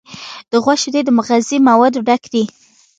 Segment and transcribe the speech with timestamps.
[0.51, 2.43] د غوا شیدې د مغذي موادو ډک دي.